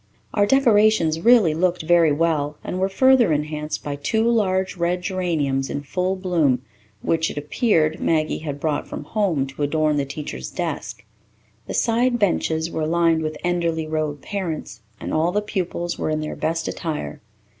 Our 0.33 0.47
decorations 0.47 1.19
really 1.19 1.53
looked 1.53 1.83
very 1.83 2.11
well, 2.11 2.57
and 2.63 2.79
were 2.79 2.89
further 2.89 3.31
enhanced 3.31 3.83
by 3.83 3.97
two 3.97 4.27
large 4.27 4.75
red 4.75 5.03
geraniums 5.03 5.69
in 5.69 5.83
full 5.83 6.15
bloom 6.15 6.63
which, 7.03 7.29
it 7.29 7.37
appeared, 7.37 7.99
Maggie 7.99 8.39
had 8.39 8.59
brought 8.59 8.87
from 8.87 9.03
home 9.03 9.45
to 9.45 9.61
adorn 9.61 9.97
the 9.97 10.05
teacher's 10.05 10.49
desk. 10.49 11.05
The 11.67 11.75
side 11.75 12.17
benches 12.17 12.71
were 12.71 12.87
lined 12.87 13.21
with 13.21 13.37
Enderly 13.45 13.85
Road 13.87 14.23
parents, 14.23 14.81
and 14.99 15.13
all 15.13 15.31
the 15.31 15.39
pupils 15.39 15.99
were 15.99 16.09
in 16.09 16.21
their 16.21 16.35
best 16.35 16.67
attire. 16.67 17.21